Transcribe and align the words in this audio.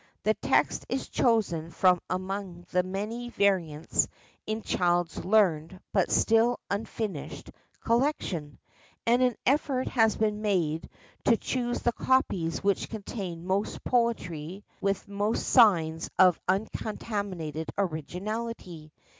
The 0.23 0.33
text 0.33 0.83
is 0.89 1.07
chosen 1.09 1.69
from 1.69 2.01
among 2.09 2.65
the 2.71 2.81
many 2.81 3.29
variants 3.29 4.07
in 4.47 4.63
Child's 4.63 5.23
learned 5.23 5.79
but 5.93 6.09
still 6.09 6.59
unfinished 6.71 7.51
collection, 7.85 8.57
and 9.05 9.21
an 9.21 9.35
effort 9.45 9.87
has 9.89 10.15
been 10.15 10.41
made 10.41 10.89
to 11.25 11.37
choose 11.37 11.83
the 11.83 11.91
copies 11.93 12.63
which 12.63 12.89
contain 12.89 13.45
most 13.45 13.83
poetry 13.83 14.63
with 14.81 15.07
most 15.07 15.47
signs 15.47 16.09
of 16.17 16.39
uncontaminated 16.49 17.69
originality. 17.77 18.91